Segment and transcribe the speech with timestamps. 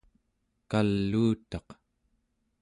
[0.69, 1.67] kaluutaq